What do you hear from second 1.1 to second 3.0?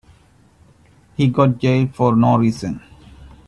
He got jailed for no reason.